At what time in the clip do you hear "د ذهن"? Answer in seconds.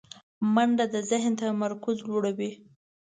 0.93-1.33